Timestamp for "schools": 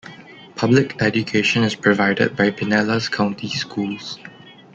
3.49-4.17